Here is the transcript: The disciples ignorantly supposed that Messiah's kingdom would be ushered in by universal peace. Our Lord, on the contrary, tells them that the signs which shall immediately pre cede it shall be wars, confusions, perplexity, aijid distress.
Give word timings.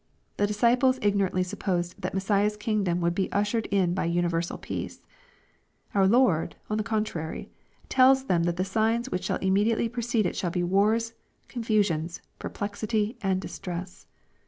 The 0.37 0.47
disciples 0.47 0.97
ignorantly 1.03 1.43
supposed 1.43 2.01
that 2.01 2.15
Messiah's 2.15 2.57
kingdom 2.57 3.01
would 3.01 3.13
be 3.13 3.31
ushered 3.31 3.67
in 3.67 3.93
by 3.93 4.05
universal 4.05 4.57
peace. 4.57 5.05
Our 5.93 6.07
Lord, 6.07 6.55
on 6.71 6.79
the 6.79 6.83
contrary, 6.83 7.51
tells 7.87 8.25
them 8.25 8.45
that 8.45 8.57
the 8.57 8.65
signs 8.65 9.11
which 9.11 9.25
shall 9.25 9.37
immediately 9.43 9.87
pre 9.89 10.01
cede 10.01 10.25
it 10.25 10.35
shall 10.35 10.49
be 10.49 10.63
wars, 10.63 11.13
confusions, 11.47 12.19
perplexity, 12.39 13.15
aijid 13.21 13.41
distress. 13.41 14.07